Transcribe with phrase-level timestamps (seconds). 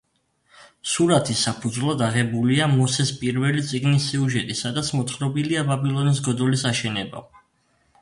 [0.93, 7.27] სურათის საფუძვლად აღებულია მოსეს პირველი წიგნის სიუჟეტი, სადაც მოთხრობილია ბაბილონის გოდოლის აშენება.